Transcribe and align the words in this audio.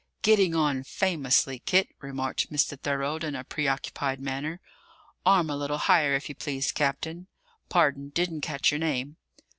"Getting 0.23 0.55
on 0.55 0.81
famously, 0.83 1.59
Kit," 1.59 1.87
remarked 1.99 2.51
Mr. 2.51 2.75
Thorold 2.75 3.23
in 3.23 3.35
a 3.35 3.43
preoccupied 3.43 4.19
manner. 4.19 4.59
"Arm 5.27 5.51
a 5.51 5.55
little 5.55 5.77
higher, 5.77 6.15
if 6.15 6.27
you 6.27 6.33
please, 6.33 6.71
Captain 6.71 7.27
Pardon, 7.69 8.09
didn't 8.09 8.41
catch 8.41 8.71
your 8.71 8.79
name." 8.79 9.17